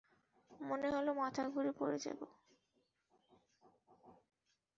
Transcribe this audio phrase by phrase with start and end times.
[0.61, 2.19] মনে হল মাথা ঘুরে পড়ে যাব।